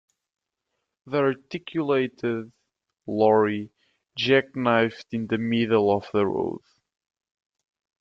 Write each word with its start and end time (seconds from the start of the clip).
The 1.05 1.19
articulated 1.19 2.51
lorry 3.05 3.69
jackknifed 4.17 5.05
in 5.11 5.27
the 5.27 5.37
middle 5.37 5.95
of 5.95 6.07
the 6.11 6.25
road 6.25 6.61